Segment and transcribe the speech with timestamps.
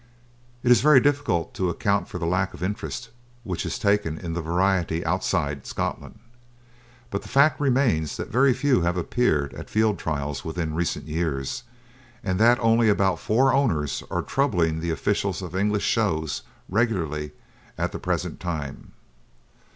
[0.63, 3.09] It is very difficult to account for the lack of interest
[3.43, 6.17] which is taken in the variety outside Scotland,
[7.11, 11.61] but the fact remains that very few have appeared at field trials within recent years,
[12.23, 17.33] and that only about four owners are troubling the officials of English shows regularly
[17.77, 18.93] at the present time.